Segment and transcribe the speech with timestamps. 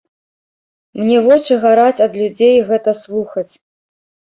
[1.01, 3.51] Мне вочы гараць ад людзей гэта слухаць.